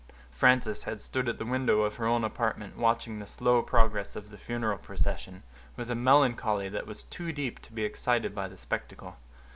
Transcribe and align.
Frances 0.31 0.85
had 0.85 0.99
stood 0.99 1.29
at 1.29 1.37
the 1.37 1.45
window 1.45 1.81
of 1.81 1.97
her 1.97 2.07
own 2.07 2.23
apartment, 2.23 2.75
watching 2.75 3.19
the 3.19 3.27
slow 3.27 3.61
progress 3.61 4.15
of 4.15 4.31
the 4.31 4.37
funeral 4.39 4.79
procession, 4.79 5.43
with 5.75 5.91
a 5.91 5.95
melancholy 5.95 6.69
that 6.69 6.87
was 6.87 7.03
too 7.03 7.31
deep 7.31 7.59
to 7.59 7.71
be 7.71 7.83
excited 7.85 8.33
by 8.33 8.47
the 8.47 8.57
spectacle. 8.57 9.17